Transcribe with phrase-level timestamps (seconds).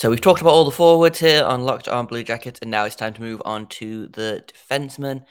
[0.00, 2.86] So we've talked about all the forwards here on Locked On Blue Jackets, and now
[2.86, 5.26] it's time to move on to the defensemen.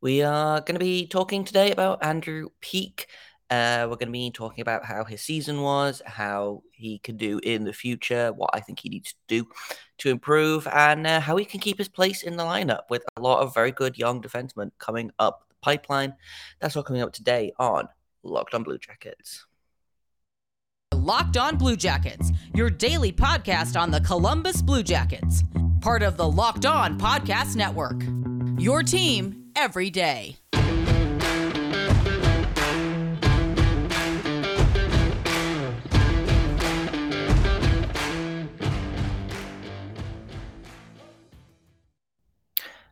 [0.00, 3.06] We are going to be talking today about Andrew Peeke.
[3.48, 7.38] Uh, we're going to be talking about how his season was, how he can do
[7.44, 9.48] in the future, what I think he needs to do
[9.98, 13.20] to improve, and uh, how he can keep his place in the lineup with a
[13.20, 16.12] lot of very good young defensemen coming up the pipeline.
[16.58, 17.86] That's all coming up today on
[18.24, 19.46] Locked On Blue Jackets.
[20.94, 25.44] Locked On Blue Jackets, your daily podcast on the Columbus Blue Jackets,
[25.80, 28.02] part of the Locked On Podcast Network.
[28.58, 30.36] Your team every day.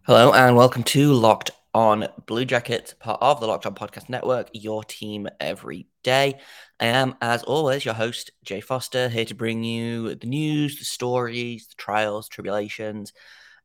[0.02, 4.48] Hello and welcome to Locked On Blue Jackets, part of the Locked On Podcast Network,
[4.54, 6.40] your team every day.
[6.80, 10.86] I am, as always, your host, Jay Forster, here to bring you the news, the
[10.86, 13.12] stories, the trials, tribulations,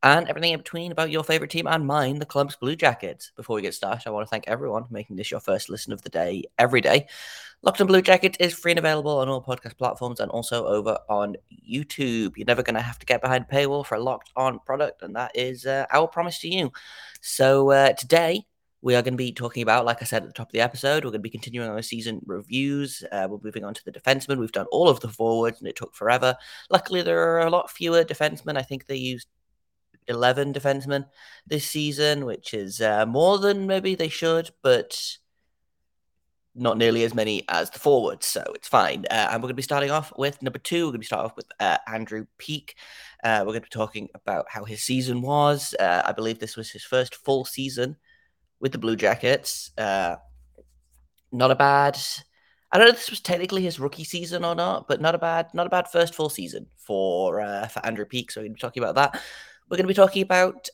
[0.04, 3.32] and everything in between about your favorite team and mine, the Columbus Blue Jackets.
[3.36, 5.94] Before we get started, I want to thank everyone for making this your first listen
[5.94, 7.08] of the day every day.
[7.62, 10.98] Locked on Blue Jackets is free and available on all podcast platforms and also over
[11.08, 12.36] on YouTube.
[12.36, 15.04] You're never going to have to get behind a paywall for a locked on product,
[15.04, 16.72] and that is uh, our promise to you.
[17.22, 18.48] So uh, today,
[18.82, 20.62] we are going to be talking about, like I said at the top of the
[20.62, 23.04] episode, we're going to be continuing our season reviews.
[23.12, 24.40] Uh, we're moving on to the defensemen.
[24.40, 26.36] We've done all of the forwards, and it took forever.
[26.72, 28.58] Luckily, there are a lot fewer defensemen.
[28.58, 29.28] I think they used
[30.12, 31.06] 11 defensemen
[31.48, 35.18] this season, which is uh, more than maybe they should, but
[36.54, 39.06] not nearly as many as the forwards, so it's fine.
[39.10, 40.86] Uh, and we're going to be starting off with number two.
[40.86, 42.76] We're going to be starting off with uh, Andrew Peeke.
[43.24, 45.74] Uh, we're going to be talking about how his season was.
[45.80, 47.96] Uh, I believe this was his first full season
[48.60, 49.72] with the Blue Jackets.
[49.78, 50.18] Uh,
[51.32, 51.98] not a bad.
[52.72, 55.20] I don't know if this was technically his rookie season or not, but not a
[55.20, 58.32] bad, not a bad first full season for uh, for Andrew Peeke.
[58.32, 59.22] So we're going to be talking about that.
[59.72, 60.68] We're going to be talking about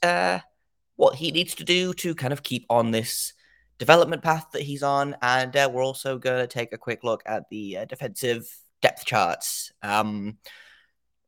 [0.95, 3.33] what he needs to do to kind of keep on this
[3.77, 7.21] development path that he's on, and uh, we're also going to take a quick look
[7.27, 8.49] at the uh, defensive
[8.81, 9.71] depth charts.
[9.83, 10.39] Um,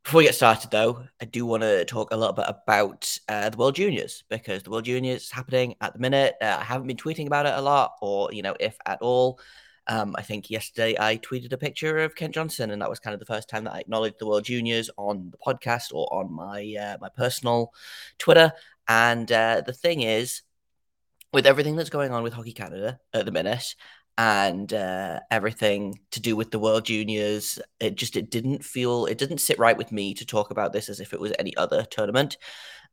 [0.03, 3.49] before we get started, though, I do want to talk a little bit about uh,
[3.49, 6.37] the World Juniors because the World Juniors is happening at the minute.
[6.41, 9.39] Uh, I haven't been tweeting about it a lot, or you know, if at all.
[9.89, 13.15] Um, I think yesterday I tweeted a picture of Kent Johnson, and that was kind
[13.15, 16.31] of the first time that I acknowledged the World Juniors on the podcast or on
[16.31, 17.73] my uh, my personal
[18.19, 18.53] Twitter.
[18.87, 20.43] And uh, the thing is,
[21.33, 23.75] with everything that's going on with Hockey Canada at the minute
[24.15, 29.17] and uh, everything to do with the World Juniors, it just it didn't feel it
[29.17, 31.83] didn't sit right with me to talk about this as if it was any other
[31.83, 32.37] tournament.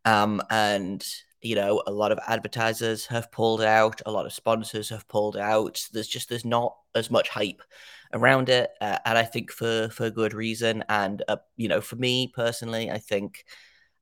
[0.06, 1.06] Um, and
[1.42, 5.36] you know, a lot of advertisers have pulled out, a lot of sponsors have pulled
[5.36, 5.86] out.
[5.92, 7.62] There's just there's not as much hype
[8.12, 10.84] around it, uh, and I think for for good reason.
[10.88, 13.44] And uh, you know, for me personally, I think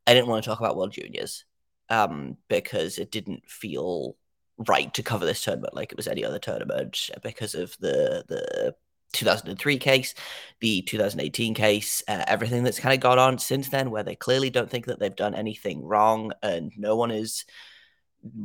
[0.06, 1.44] I didn't want to talk about World Juniors
[1.90, 4.16] um, because it didn't feel
[4.68, 8.74] right to cover this tournament like it was any other tournament because of the the
[9.14, 10.14] 2003 case,
[10.60, 14.50] the 2018 case, uh, everything that's kind of gone on since then, where they clearly
[14.50, 17.44] don't think that they've done anything wrong and no one is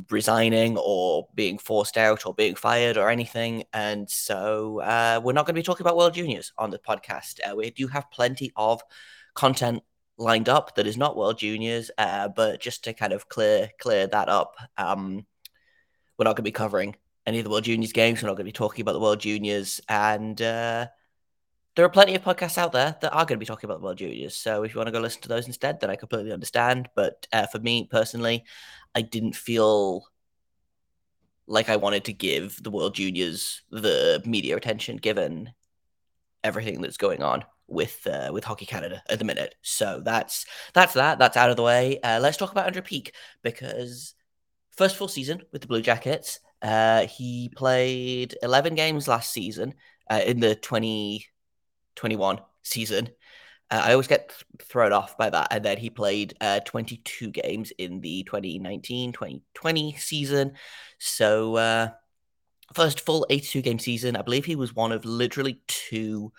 [0.09, 3.63] resigning or being forced out or being fired or anything.
[3.73, 7.39] And so uh, we're not going to be talking about World Juniors on the podcast.
[7.45, 8.81] Uh, we do have plenty of
[9.33, 9.83] content
[10.17, 14.07] lined up that is not World Juniors, uh, but just to kind of clear clear
[14.07, 14.55] that up.
[14.77, 15.25] Um,
[16.17, 16.95] we're not going to be covering
[17.29, 18.21] any of the World Juniors games.
[18.21, 19.79] We're not going to be talking about the World Juniors.
[19.87, 20.87] And uh,
[21.75, 23.85] there are plenty of podcasts out there that are going to be talking about the
[23.85, 24.35] World Juniors.
[24.35, 26.89] So if you want to go listen to those instead, then I completely understand.
[26.95, 28.43] But uh, for me personally,
[28.95, 30.07] I didn't feel
[31.45, 35.51] like I wanted to give the World Juniors the media attention given
[36.43, 39.53] everything that's going on with uh, with Hockey Canada at the minute.
[39.61, 41.19] So that's that's that.
[41.19, 41.99] That's out of the way.
[42.01, 43.13] Uh, let's talk about Andrew Peeke
[43.43, 44.15] because
[44.71, 46.39] first full season with the Blue Jackets.
[46.61, 49.73] Uh, he played 11 games last season
[50.09, 53.09] uh, in the 2021 season.
[53.71, 55.49] Uh, I always get thrown off by that.
[55.51, 60.53] And then he played uh, 22 games in the 2019 2020 season.
[60.97, 61.89] So, uh,
[62.73, 64.15] first full 82 game season.
[64.15, 66.31] I believe he was one of literally two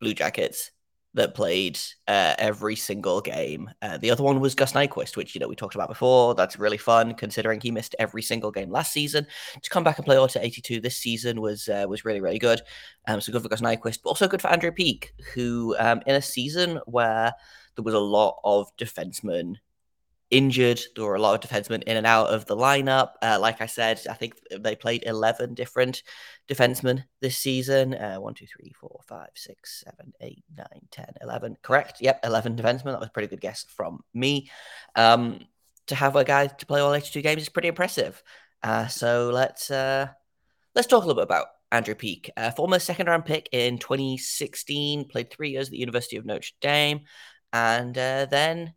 [0.00, 0.70] Blue Jackets
[1.14, 1.78] that played
[2.08, 3.70] uh, every single game.
[3.82, 6.34] Uh, the other one was Gus Nyquist, which you know we talked about before.
[6.34, 9.26] That's really fun considering he missed every single game last season.
[9.62, 12.38] To come back and play all to 82 this season was uh, was really really
[12.38, 12.62] good.
[13.08, 16.14] Um, so good for Gus Nyquist, but also good for Andrew Peeke, who um, in
[16.14, 17.32] a season where
[17.76, 19.56] there was a lot of defensemen
[20.32, 20.80] injured.
[20.96, 23.12] There were a lot of defensemen in and out of the lineup.
[23.22, 26.02] Uh, like I said, I think they played 11 different
[26.48, 27.94] defensemen this season.
[27.94, 31.56] Uh, 1, 2, 3, 4, 5, 6, 7, 8, 9, 10, 11.
[31.62, 31.98] Correct.
[32.00, 32.84] Yep, 11 defensemen.
[32.84, 34.50] That was a pretty good guess from me.
[34.96, 35.40] Um,
[35.88, 38.22] to have a guy to play all 82 games is pretty impressive.
[38.62, 40.08] Uh, so let's uh,
[40.74, 45.08] let's talk a little bit about Andrew Peeke, a former second round pick in 2016,
[45.08, 47.00] played three years at the University of Notre Dame,
[47.52, 48.74] and uh, then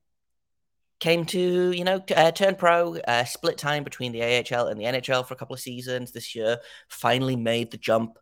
[1.05, 4.85] came to you know uh, turn pro, uh, split time between the AHL and the
[4.85, 6.57] NHL for a couple of seasons this year.
[6.89, 8.17] Finally made the jump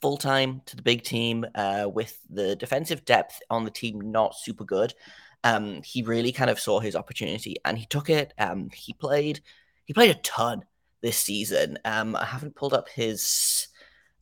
[0.00, 4.36] full time to the big team uh, with the defensive depth on the team not
[4.36, 4.94] super good.
[5.42, 8.32] Um, he really kind of saw his opportunity and he took it.
[8.38, 9.40] Um, he played
[9.86, 10.62] he played a ton
[11.00, 11.80] this season.
[11.84, 13.66] Um, I haven't pulled up his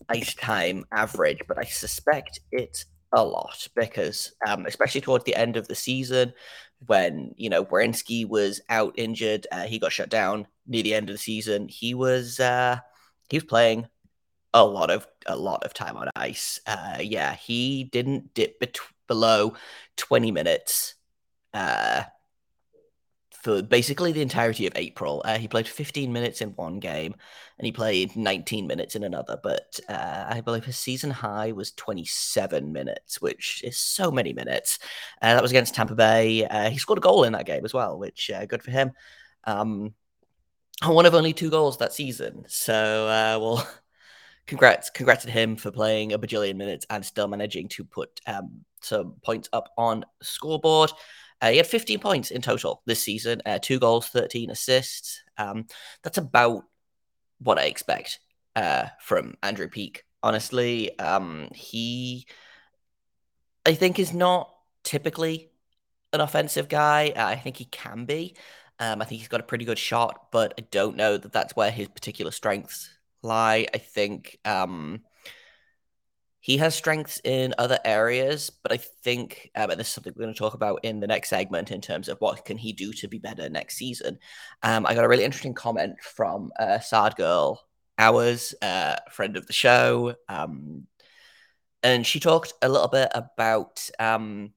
[0.08, 5.56] ice time average, but I suspect it's a lot because, um, especially towards the end
[5.56, 6.32] of the season,
[6.86, 11.10] when you know Werenski was out injured, uh, he got shut down near the end
[11.10, 11.68] of the season.
[11.68, 12.78] He was uh,
[13.30, 13.88] he was playing
[14.54, 16.60] a lot of a lot of time on ice.
[16.66, 19.54] Uh, yeah, he didn't dip bet- below
[19.96, 20.94] twenty minutes
[21.54, 22.04] uh,
[23.48, 25.22] for basically the entirety of April.
[25.24, 27.14] Uh, he played 15 minutes in one game
[27.56, 29.40] and he played 19 minutes in another.
[29.42, 34.80] But uh, I believe his season high was 27 minutes, which is so many minutes.
[35.22, 36.44] Uh, that was against Tampa Bay.
[36.44, 38.92] Uh, he scored a goal in that game as well, which uh, good for him.
[39.44, 39.94] Um,
[40.84, 42.44] one of only two goals that season.
[42.48, 43.66] So, uh, well,
[44.46, 48.66] congrats, congrats to him for playing a bajillion minutes and still managing to put um,
[48.82, 50.92] some points up on scoreboard.
[51.40, 55.22] Uh, he had 15 points in total this season, uh, two goals, 13 assists.
[55.36, 55.66] Um,
[56.02, 56.64] that's about
[57.38, 58.20] what I expect
[58.56, 60.02] uh, from Andrew Peeke.
[60.22, 62.26] Honestly, um, he,
[63.64, 64.52] I think, is not
[64.82, 65.50] typically
[66.12, 67.12] an offensive guy.
[67.14, 68.34] I think he can be.
[68.80, 71.54] Um, I think he's got a pretty good shot, but I don't know that that's
[71.54, 72.90] where his particular strengths
[73.22, 73.66] lie.
[73.72, 75.02] I think um,
[76.48, 80.24] he has strengths in other areas, but I think, um, and this is something we're
[80.24, 82.90] going to talk about in the next segment in terms of what can he do
[82.94, 84.18] to be better next season.
[84.62, 87.62] Um, I got a really interesting comment from uh, Sad Girl
[87.98, 90.86] Hours, uh, friend of the show, um,
[91.82, 94.54] and she talked a little bit about um,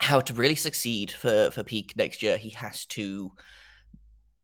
[0.00, 2.36] how to really succeed for for Peeke next year.
[2.36, 3.32] He has to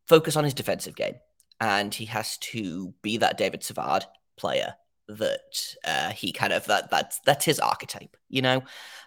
[0.08, 1.16] focus on his defensive game,
[1.60, 4.06] and he has to be that David Savard
[4.38, 4.76] player
[5.08, 8.62] that uh, he kind of that that's that's his archetype, you know.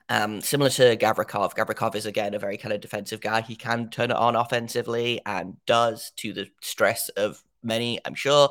[0.09, 1.53] Um, similar to Gavrikov.
[1.53, 3.41] Gavrikov is again a very kind of defensive guy.
[3.41, 8.49] He can turn it on offensively and does to the stress of many, I'm sure.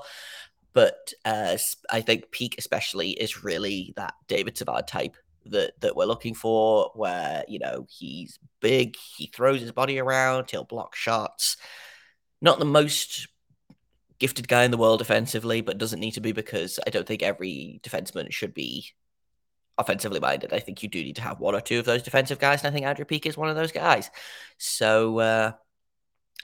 [0.72, 1.56] But uh,
[1.90, 5.16] I think Peeke especially is really that David Savard type
[5.46, 10.50] that that we're looking for, where you know he's big, he throws his body around,
[10.50, 11.56] he'll block shots.
[12.42, 13.28] Not the most
[14.18, 17.22] gifted guy in the world defensively, but doesn't need to be because I don't think
[17.22, 18.92] every defenseman should be
[19.78, 20.52] offensively minded.
[20.52, 22.68] I think you do need to have one or two of those defensive guys, and
[22.68, 24.10] I think Andrew Peeke is one of those guys.
[24.58, 25.52] So uh,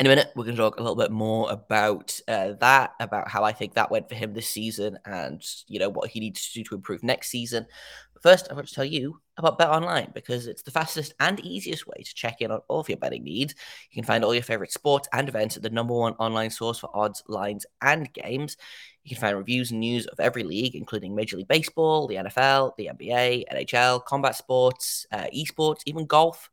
[0.01, 3.29] in a minute, we're going to talk a little bit more about uh, that, about
[3.29, 6.49] how I think that went for him this season, and you know what he needs
[6.49, 7.67] to do to improve next season.
[8.15, 11.41] But first, I want to tell you about Bet Online because it's the fastest and
[11.41, 13.55] easiest way to check in on all of your betting needs.
[13.91, 16.79] You can find all your favorite sports and events at the number one online source
[16.79, 18.57] for odds, lines, and games.
[19.05, 22.77] You can find reviews and news of every league, including Major League Baseball, the NFL,
[22.77, 26.51] the NBA, NHL, combat sports, uh, esports, even golf,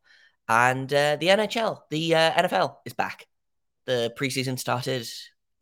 [0.49, 1.81] and uh, the NHL.
[1.89, 3.27] The uh, NFL is back
[3.89, 5.09] the preseason started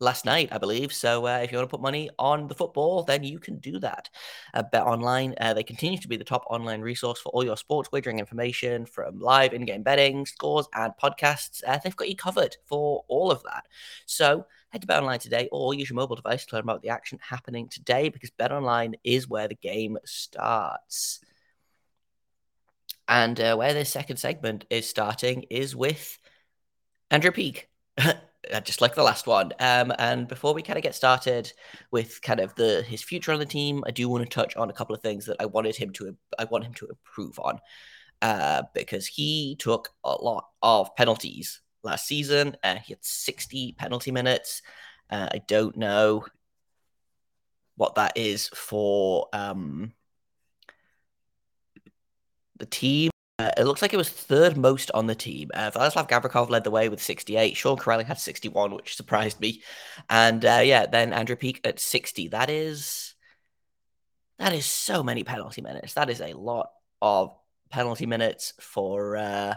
[0.00, 0.92] last night, I believe.
[0.92, 3.80] So uh, if you want to put money on the football, then you can do
[3.80, 4.10] that.
[4.52, 7.56] Uh, Bet Online, uh, they continue to be the top online resource for all your
[7.56, 11.62] sports wagering information from live in game betting, scores, and podcasts.
[11.66, 13.64] Uh, they've got you covered for all of that.
[14.04, 16.90] So head to Bet Online today or use your mobile device to learn about the
[16.90, 21.20] action happening today because Bet Online is where the game starts.
[23.08, 26.18] And uh, where this second segment is starting is with
[27.10, 27.68] Andrew Peeke.
[28.52, 29.52] Uh, just like the last one.
[29.58, 31.52] Um, and before we kind of get started
[31.90, 34.70] with kind of the his future on the team, I do want to touch on
[34.70, 37.58] a couple of things that I wanted him to I want him to improve on.
[38.22, 42.56] Uh, because he took a lot of penalties last season.
[42.62, 44.62] Uh, he had 60 penalty minutes.
[45.10, 46.24] Uh, I don't know
[47.76, 49.92] what that is for um,
[52.58, 53.10] the team.
[53.38, 55.48] Uh, it looks like it was third most on the team.
[55.54, 57.56] Uh, Vladislav Gavrikov led the way with 68.
[57.56, 59.62] Sean Kuraly had 61, which surprised me.
[60.10, 62.28] And uh, yeah, then Andrew Peeke at 60.
[62.28, 63.14] That is
[64.38, 65.94] that is so many penalty minutes.
[65.94, 66.70] That is a lot
[67.02, 67.34] of
[67.70, 69.54] penalty minutes for uh,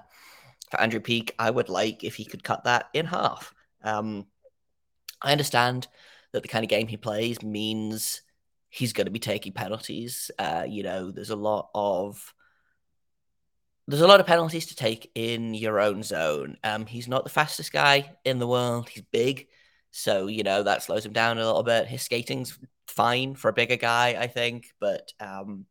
[0.69, 1.33] for Andrew Peeke.
[1.39, 3.53] I would like if he could cut that in half.
[3.83, 4.27] Um,
[5.21, 5.87] I understand
[6.33, 8.21] that the kind of game he plays means
[8.69, 10.31] he's going to be taking penalties.
[10.39, 12.33] Uh, you know, there's a lot of
[13.91, 16.57] there's a lot of penalties to take in your own zone.
[16.63, 18.87] Um, he's not the fastest guy in the world.
[18.87, 19.47] He's big,
[19.91, 21.87] so you know that slows him down a little bit.
[21.87, 22.57] His skating's
[22.87, 25.65] fine for a bigger guy, I think, but um,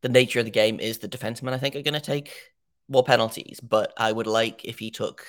[0.00, 1.52] the nature of the game is the defensemen.
[1.52, 2.34] I think are going to take
[2.88, 5.24] more penalties, but I would like if he took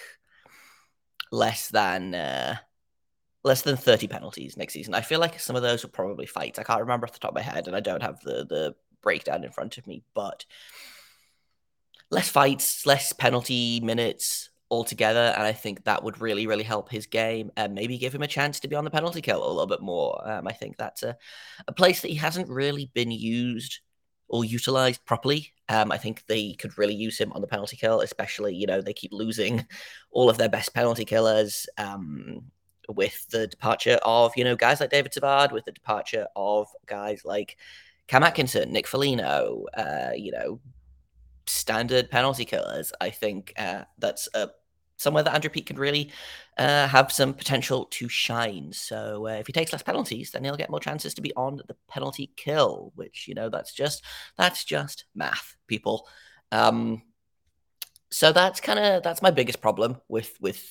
[1.32, 2.56] less than uh,
[3.44, 4.96] less than 30 penalties next season.
[4.96, 6.58] I feel like some of those are probably fights.
[6.58, 8.76] I can't remember off the top of my head, and I don't have the the
[9.04, 10.46] breakdown in front of me, but
[12.12, 17.08] less fights, less penalty minutes altogether, and I think that would really, really help his
[17.08, 19.68] game and maybe give him a chance to be on the penalty kill a little
[19.68, 20.22] bit more.
[20.30, 21.18] Um, I think that's a,
[21.68, 23.80] a place that he hasn't really been used
[24.30, 25.54] or utilized properly.
[25.68, 28.82] Um, I think they could really use him on the penalty kill, especially, you know,
[28.82, 29.66] they keep losing
[30.12, 32.44] all of their best penalty killers um,
[32.88, 37.24] with the departure of, you know, guys like David Savard, with the departure of guys
[37.26, 37.58] like
[38.08, 40.62] Cam Atkinson, Nick Foligno, uh, you know,
[41.72, 42.92] standard penalty killers.
[43.00, 44.50] I think uh, that's a
[44.98, 46.12] somewhere that Andrew Peeke can really
[46.58, 48.72] uh, have some potential to shine.
[48.72, 51.62] So uh, if he takes less penalties, then he'll get more chances to be on
[51.68, 54.04] the penalty kill, which you know that's just
[54.38, 56.08] that's just math, people.
[56.52, 57.02] Um,
[58.12, 60.62] so that's kind of that's my biggest problem with with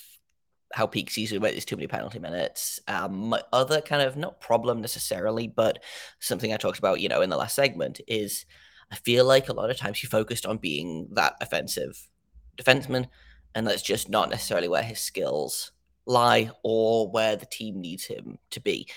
[0.73, 2.79] how Peeke sees it is too many penalty minutes.
[2.87, 5.83] Um, my other kind of not problem necessarily, but
[6.21, 8.45] something I talked about, you know, in the last segment is
[8.91, 12.09] I feel like a lot of times he focused on being that offensive
[12.57, 13.09] defenseman
[13.55, 15.73] and that's just not necessarily where his skills
[16.07, 18.89] lie or where the team needs him to be.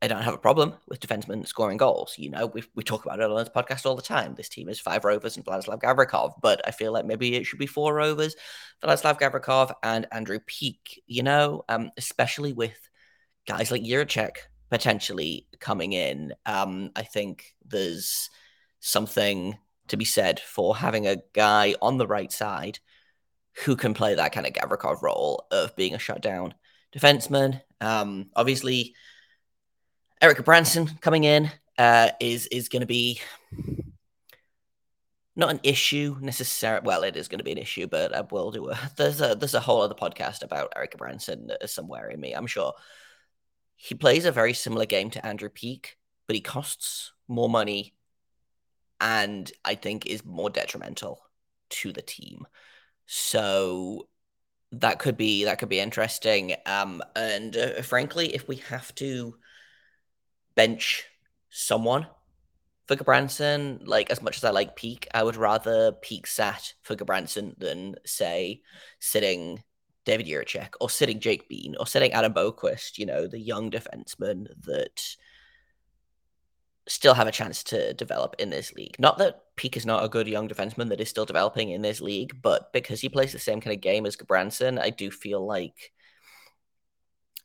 [0.00, 2.16] I don't have a problem with defensemen scoring goals.
[2.18, 4.34] You know, we we talk about it on this podcast all the time.
[4.34, 7.60] This team is five rovers and Vladislav Gavrikov, but I feel like maybe it should
[7.60, 8.34] be four rovers,
[8.82, 12.76] Vladislav Gavrikov and Andrew Peeke, You know, um, especially with
[13.46, 14.36] guys like Jiricek
[14.70, 16.34] potentially coming in.
[16.46, 18.28] Um, I think there's
[18.82, 19.56] something
[19.88, 22.80] to be said for having a guy on the right side
[23.64, 26.54] who can play that kind of Gavrikov role of being a shutdown
[26.94, 27.60] defenseman.
[27.80, 28.94] Um, obviously,
[30.20, 33.20] Erik Branson coming in uh, is is going to be
[35.36, 36.84] not an issue necessarily.
[36.84, 39.34] Well, it is going to be an issue, but I will do a there's a
[39.34, 42.32] there's a whole other podcast about Erik Branson somewhere in me.
[42.32, 42.72] I'm sure
[43.76, 45.96] he plays a very similar game to Andrew Peeke,
[46.26, 47.94] but he costs more money,
[49.02, 51.20] and I think is more detrimental
[51.70, 52.46] to the team.
[53.06, 54.06] So
[54.70, 56.54] that could be that could be interesting.
[56.64, 59.34] Um, and uh, frankly, if we have to
[60.54, 61.04] bench
[61.50, 62.06] someone
[62.86, 66.94] for Gudbranson, like as much as I like Peeke, I would rather Peeke sat for
[66.94, 68.62] Gudbranson than say
[69.00, 69.62] sitting
[70.04, 74.46] David Jiricek or sitting Jake Bean or sitting Adam Boqvist, you know, the young defenseman
[74.64, 75.16] that
[76.88, 78.96] still have a chance to develop in this league.
[78.98, 82.00] Not that Peeke is not a good young defenseman that is still developing in this
[82.00, 85.44] league, but because he plays the same kind of game as Gudbranson, I do feel
[85.46, 85.92] like.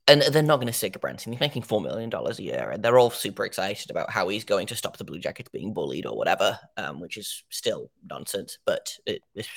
[0.07, 1.31] And they're not going to say Gudbranson.
[1.31, 4.67] He's making $4 million a year, and they're all super excited about how he's going
[4.67, 8.57] to stop the Blue Jackets being bullied or whatever, um, which is still nonsense.
[8.65, 9.47] But it, it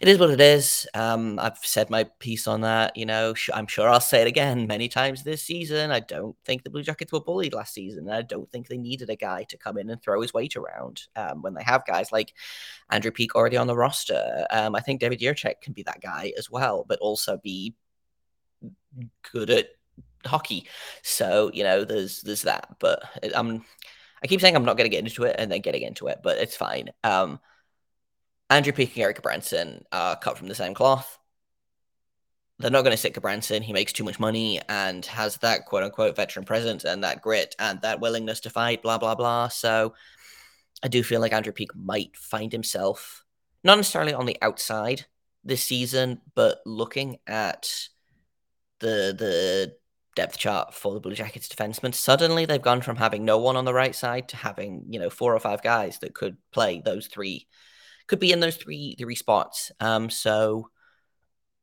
[0.00, 0.86] it is what it is.
[0.94, 2.96] Um, I've said my piece on that.
[2.96, 5.90] You know, I'm sure I'll say it again many times this season.
[5.90, 8.06] I don't think the Blue Jackets were bullied last season.
[8.06, 10.56] and I don't think they needed a guy to come in and throw his weight
[10.56, 12.34] around um, when they have guys like
[12.90, 14.46] Andrew Peeke already on the roster.
[14.50, 17.74] Um, I think David Jiricek can be that guy as well, but also be
[19.32, 19.68] good at
[20.24, 20.68] hockey.
[21.02, 22.76] So you know, there's there's that.
[22.78, 23.02] But
[23.34, 23.64] I'm
[24.22, 26.20] I keep saying I'm not going to get into it and then getting into it,
[26.22, 26.90] but it's fine.
[27.04, 27.38] Um,
[28.48, 31.18] Andrew Peeke and Erik Branson are cut from the same cloth.
[32.58, 33.62] They're not going to stick Branson.
[33.62, 37.54] He makes too much money and has that quote unquote veteran presence and that grit
[37.58, 39.48] and that willingness to fight, blah, blah, blah.
[39.48, 39.92] So
[40.82, 43.24] I do feel like Andrew Peeke might find himself
[43.62, 45.06] not necessarily on the outside
[45.44, 47.88] this season, but looking at
[48.80, 49.76] the the
[50.14, 53.64] depth chart for the Blue Jackets defensemen, suddenly they've gone from having no one on
[53.64, 57.06] the right side to having, you know, four or five guys that could play those
[57.06, 57.46] three
[58.06, 59.72] could be in those three three spots.
[59.80, 60.70] Um, so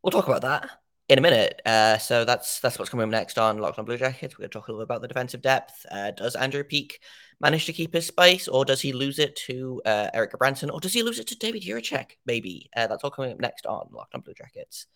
[0.01, 0.70] we'll talk about that
[1.10, 1.62] in a minute.
[1.65, 4.38] Uh, so that's that's what's coming up next on Locked On Blue Jackets.
[4.38, 5.86] We're going to talk a little bit about the defensive depth.
[5.89, 7.00] Uh, does Andrew Peeke
[7.39, 10.79] manage to keep his space, or does he lose it to uh, Erik Branson, or
[10.79, 12.12] does he lose it to David Jiricek?
[12.25, 14.88] Maybe uh, that's all coming up next on Locked On Blue Jackets.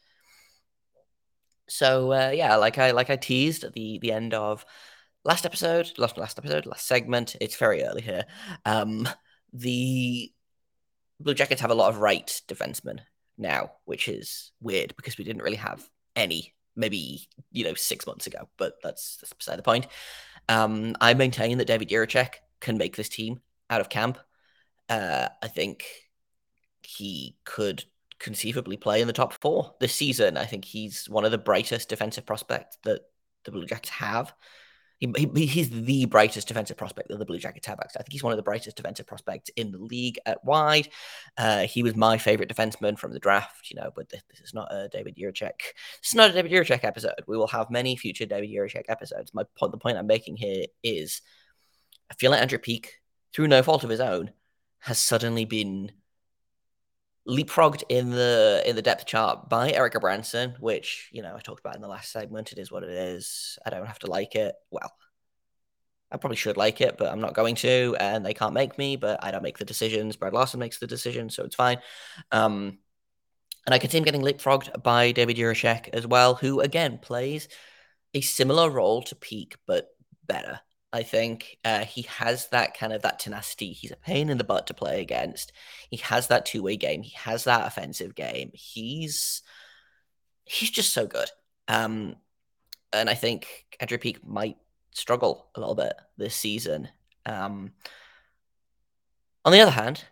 [1.67, 4.65] So uh, yeah, like I like I teased at the the end of
[5.23, 7.35] last episode, last last episode, last segment.
[7.41, 8.25] It's very early here.
[8.65, 9.07] Um,
[9.53, 10.31] the
[11.19, 12.99] Blue Jackets have a lot of right defensemen
[13.37, 18.27] now, which is weird because we didn't really have any maybe you know six months
[18.27, 18.47] ago.
[18.57, 19.87] But that's that's beside the point.
[20.49, 24.17] Um, I maintain that David Jiricek can make this team out of camp.
[24.89, 25.83] Uh, I think
[26.83, 27.83] he could
[28.19, 30.37] conceivably play in the top four this season.
[30.37, 33.01] I think he's one of the brightest defensive prospects that
[33.45, 34.33] the Blue Jackets have.
[34.99, 37.79] He, he, he's the brightest defensive prospect that the Blue Jackets have.
[37.79, 37.99] Actually.
[37.99, 40.89] I think he's one of the brightest defensive prospects in the league at wide.
[41.37, 44.55] Uh, he was my favorite defenseman from the draft, you know, but this, this is
[44.55, 45.59] not a David Jiricek.
[46.01, 47.13] This is not a David Jiricek episode.
[47.27, 49.33] We will have many future David Jiricek episodes.
[49.35, 51.21] My point, the point I'm making here is
[52.09, 52.93] I feel like Andrew Peeke,
[53.33, 54.31] through no fault of his own,
[54.79, 55.91] has suddenly been
[57.27, 61.59] leapfrogged in the in the depth chart by Erik Gudbranson, which you know I talked
[61.59, 62.51] about in the last segment.
[62.51, 63.59] It is what it is.
[63.65, 64.55] I don't have to like it.
[64.71, 64.91] Well,
[66.11, 68.95] I probably should like it, but I'm not going to, and they can't make me.
[68.95, 70.15] But I don't make the decisions.
[70.15, 71.79] Brad Larsen makes the decision, so it's fine.
[72.31, 72.79] Um,
[73.65, 77.49] and I can see him getting leapfrogged by David Jiricek as well, who again plays
[78.13, 79.89] a similar role to Peeke, but
[80.25, 80.61] better.
[80.93, 83.73] I think uh, he has that kind of that tenacity.
[83.73, 85.51] He's a pain in the butt to play against.
[85.89, 87.03] He has that two way game.
[87.03, 88.51] He has that offensive game.
[88.53, 89.41] He's
[90.45, 91.29] he's just so good.
[91.67, 92.15] Um,
[92.93, 93.47] and I think
[93.79, 94.57] Andrew Peeke might
[94.91, 96.87] struggle a little bit this season.
[97.25, 97.73] Um,
[99.43, 100.05] on the other hand,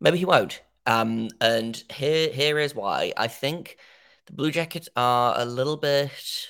[0.00, 0.62] maybe he won't.
[0.84, 3.12] Um, and here here is why.
[3.16, 3.78] I think
[4.26, 6.48] the Blue Jackets are a little bit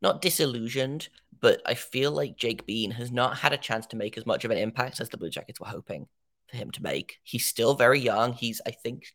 [0.00, 1.08] not disillusioned,
[1.40, 4.44] but I feel like Jake Bean has not had a chance to make as much
[4.44, 6.06] of an impact as the Blue Jackets were hoping
[6.48, 7.18] for him to make.
[7.22, 8.32] He's still very young.
[8.32, 9.12] He's, I think,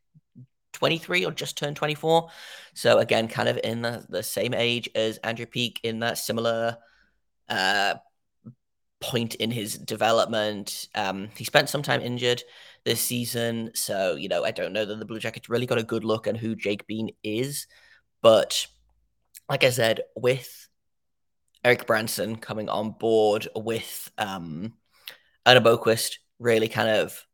[0.74, 2.30] 23 or just turned 24.
[2.74, 6.78] So again, kind of in the, the same age as Andrew Peeke in that similar
[7.50, 7.96] uh,
[9.00, 10.88] point in his development.
[10.96, 12.44] Um, he spent some time injured
[12.86, 13.72] this season.
[13.76, 16.28] So, you know, I don't know that the Blue Jackets really got a good look
[16.28, 17.68] at who Jake Bean is.
[18.22, 18.68] But
[19.50, 20.70] like I said, with
[21.64, 24.74] Erik Branson coming on board with um,
[25.46, 27.26] Adam Boqvist really kind of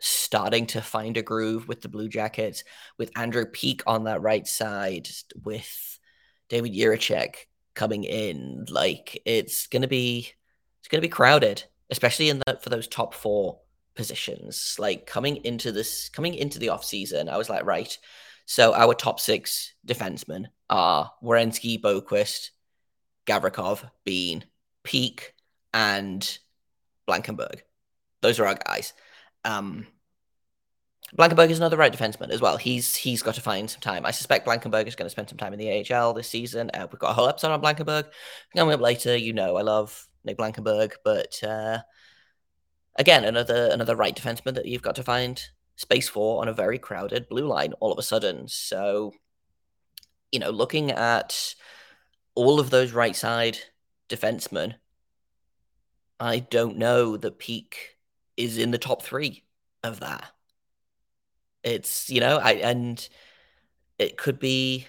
[0.00, 2.64] starting to find a groove with the Blue Jackets,
[2.98, 5.08] with Andrew Peeke on that right side,
[5.44, 5.98] with
[6.48, 7.34] David Jiricek
[7.74, 8.66] coming in.
[8.68, 10.32] Like it's gonna be
[10.80, 13.60] it's gonna be crowded, especially in the for those top four
[13.94, 14.76] positions.
[14.78, 17.96] Like coming into this coming into the off season, I was like, right.
[18.46, 22.50] So our top six defensemen are Werenski, Boqvist,
[23.28, 24.44] Gavrikov, Bean,
[24.82, 25.34] Peeke,
[25.72, 26.38] and
[27.06, 27.62] Blankenburg.
[28.22, 28.94] Those are our guys.
[29.44, 29.86] Um,
[31.12, 32.56] Blankenburg is another right defenseman as well.
[32.56, 34.04] He's he's got to find some time.
[34.04, 36.70] I suspect Blankenburg is going to spend some time in the AHL this season.
[36.74, 38.06] Uh, we've got a whole episode on Blankenburg
[38.54, 39.16] coming up later.
[39.16, 41.78] You know, I love Nick Blankenburg, but uh,
[42.96, 45.42] again, another another right defenseman that you've got to find
[45.76, 48.48] space for on a very crowded blue line all of a sudden.
[48.48, 49.12] So,
[50.32, 51.54] you know, looking at
[52.38, 53.58] all of those right side
[54.08, 54.76] defensemen,
[56.20, 57.96] I don't know that Peeke
[58.36, 59.42] is in the top three
[59.82, 60.30] of that.
[61.64, 63.08] It's you know, I and
[63.98, 64.86] it could be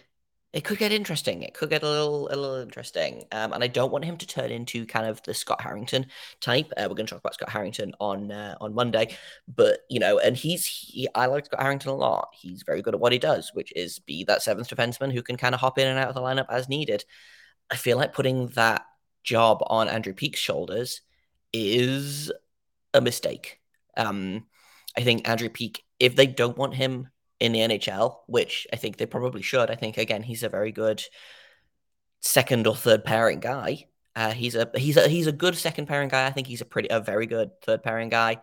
[0.53, 1.41] it could get interesting.
[1.41, 3.23] It could get a little a little interesting.
[3.31, 6.05] Um, and I don't want him to turn into kind of the Scott Harrington
[6.41, 6.71] type.
[6.77, 10.19] Uh, we're going to talk about Scott Harrington on uh, on Monday, but you know,
[10.19, 12.29] and he's he, I like Scott Harrington a lot.
[12.39, 15.35] He's very good at what he does, which is be that seventh defenseman who can
[15.35, 17.03] kind of hop in and out of the lineup as needed.
[17.71, 18.86] I feel like putting that
[19.23, 21.01] job on Andrew Peeke's shoulders
[21.53, 22.32] is
[22.93, 23.60] a mistake.
[23.95, 24.45] Um,
[24.97, 28.97] I think Andrew Peeke, if they don't want him in the NHL, which I think
[28.97, 31.03] they probably should, I think again he's a very good
[32.21, 33.86] second or third pairing guy.
[34.15, 36.25] Uh, he's a he's a he's a good second pairing guy.
[36.25, 38.38] I think he's a pretty a very good third pairing guy.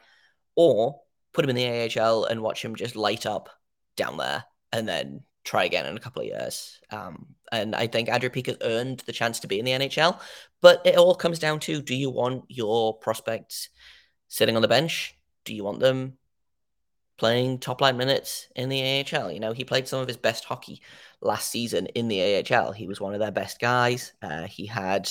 [0.55, 1.01] Or
[1.35, 3.51] put him in the AHL and watch him just light up
[3.97, 6.81] down there, and then try again in a couple of years.
[6.91, 10.21] Um, and I think Andrew Peeke has earned the chance to be in the NHL.
[10.61, 13.69] But it all comes down to do you want your prospects
[14.29, 15.17] sitting on the bench?
[15.45, 16.19] Do you want them
[17.19, 19.31] playing top line minutes in the AHL?
[19.31, 20.83] You know, he played some of his best hockey
[21.21, 22.73] last season in the AHL.
[22.73, 24.13] He was one of their best guys.
[24.23, 25.09] Uh, he had.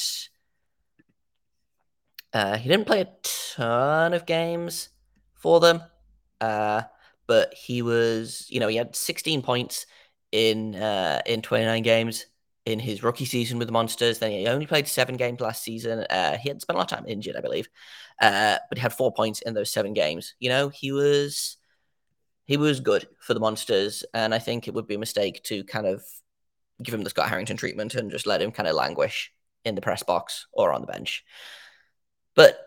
[2.33, 4.89] Uh, he didn't play a ton of games
[5.35, 5.81] for them,
[6.41, 6.81] uh,
[7.27, 9.85] but he was, you know, he had 16 points
[10.35, 12.25] in uh, in 29 games
[12.65, 14.19] in his rookie season with the Monsters.
[14.19, 15.99] Then he only played seven games last season.
[16.09, 17.69] Uh, he had spent a lot of time injured, I believe,
[18.21, 20.35] uh, but he had four points in those seven games.
[20.39, 21.55] You know, he was
[22.43, 25.63] he was good for the Monsters, and I think it would be a mistake to
[25.63, 26.03] kind of
[26.83, 29.31] give him the Scott Harrington treatment and just let him kind of languish
[29.63, 31.23] in the press box or on the bench.
[32.35, 32.59] But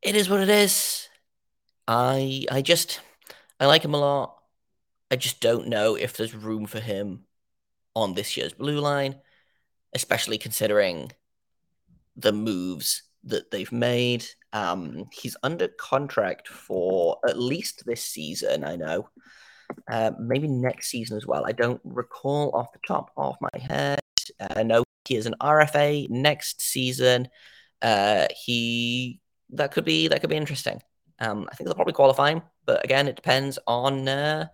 [0.00, 1.10] it is what it is.
[1.86, 3.00] I I just
[3.60, 4.36] I like him a lot.
[5.10, 7.24] I just don't know if there's room for him
[7.94, 9.16] on this year's blue line,
[9.94, 11.12] especially considering
[12.16, 14.24] the moves that they've made.
[14.52, 19.08] Um, he's under contract for at least this season, I know.
[19.90, 21.44] Uh, maybe next season as well.
[21.46, 24.00] I don't recall off the top of my head.
[24.40, 27.28] Uh, no, he is an RFA next season.
[27.82, 30.80] Uh, he that could be that could be interesting.
[31.18, 34.46] Um, I think they'll probably qualify him, but again, it depends on uh,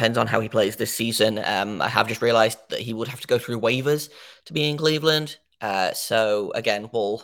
[0.00, 1.38] depends on how he plays this season.
[1.44, 4.08] Um, I have just realised that he would have to go through waivers
[4.46, 5.36] to be in Cleveland.
[5.60, 7.22] Uh, so again, we'll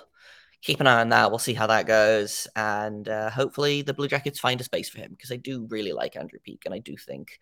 [0.61, 1.31] keep an eye on that.
[1.31, 4.99] We'll see how that goes, and uh, hopefully the Blue Jackets find a space for
[4.99, 7.39] him because I do really like Andrew Peeke, and I do think,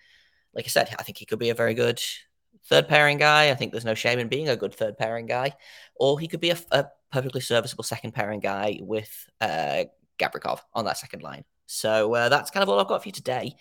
[0.54, 2.00] like I said, I think he could be a very good
[2.68, 3.50] third pairing guy.
[3.50, 5.54] I think there's no shame in being a good third pairing guy,
[5.96, 9.82] or he could be a, a perfectly serviceable second pairing guy with uh,
[10.16, 11.44] Gavrikov on that second line.
[11.66, 13.56] So uh, that's kind of all I've got for you today.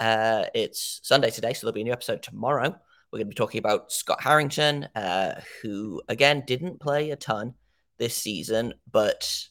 [0.00, 2.68] Uh, it's Sunday today, so there'll be a new episode tomorrow.
[3.10, 7.54] We're going to be talking about Scott Harrington, uh, who again didn't play a ton
[7.98, 9.48] this season, but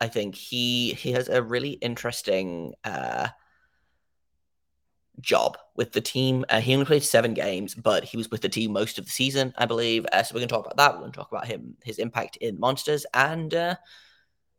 [0.00, 3.28] I think he he has a really interesting uh,
[5.20, 6.44] job with the team.
[6.48, 9.10] Uh, he only played seven games, but he was with the team most of the
[9.10, 10.06] season, I believe.
[10.12, 10.94] Uh, so we're going to talk about that.
[10.94, 13.76] We're going to talk about him, his impact in monsters, and uh,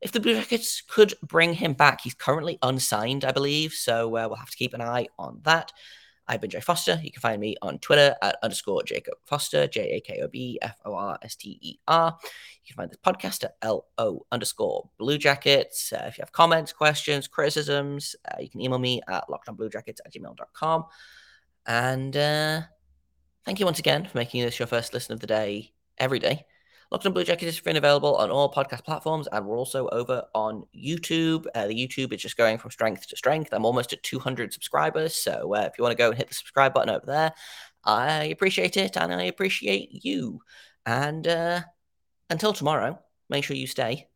[0.02, 2.02] if the Blue Jackets could bring him back.
[2.02, 5.72] He's currently unsigned, I believe, so uh, we'll have to keep an eye on that.
[6.28, 7.00] I've been Jay Forster.
[7.04, 10.58] You can find me on Twitter at underscore Jacob Forster, J A K O B
[10.62, 12.18] F O R S T E R.
[12.64, 15.94] You can find this podcast at L O underscore Blue Jackets.
[15.94, 20.14] Uh, if you have comments, questions, criticisms, uh, you can email me at lockedonbluejackets at
[20.14, 20.86] gmail.com.
[21.68, 22.62] And uh,
[23.46, 26.46] thank you once again for making this your first listen of the day every day.
[26.92, 29.88] Locked on Blue Jackets is free and available on all podcast platforms, and we're also
[29.90, 31.48] over on YouTube.
[31.56, 33.54] Uh, the YouTube is just going from strength to strength.
[33.54, 36.36] I'm almost at 200 subscribers, so uh, if you want to go and hit the
[36.36, 37.34] subscribe button over there,
[37.84, 40.42] I appreciate it, and I appreciate you.
[40.86, 41.62] And uh,
[42.30, 44.08] until tomorrow, make sure you stay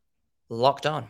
[0.49, 1.09] locked on.